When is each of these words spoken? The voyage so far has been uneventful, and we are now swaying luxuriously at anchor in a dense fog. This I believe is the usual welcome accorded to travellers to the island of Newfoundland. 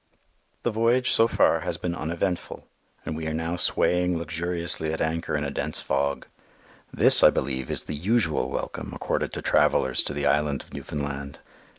The 0.63 0.71
voyage 0.71 1.11
so 1.11 1.27
far 1.27 1.59
has 1.59 1.77
been 1.77 1.93
uneventful, 1.93 2.65
and 3.05 3.15
we 3.15 3.27
are 3.27 3.35
now 3.35 3.55
swaying 3.55 4.17
luxuriously 4.17 4.91
at 4.91 4.99
anchor 4.99 5.37
in 5.37 5.43
a 5.43 5.51
dense 5.51 5.79
fog. 5.79 6.25
This 6.91 7.21
I 7.21 7.29
believe 7.29 7.69
is 7.69 7.83
the 7.83 7.93
usual 7.93 8.49
welcome 8.49 8.93
accorded 8.95 9.31
to 9.33 9.43
travellers 9.43 10.01
to 10.05 10.13
the 10.15 10.25
island 10.25 10.63
of 10.63 10.73
Newfoundland. 10.73 11.37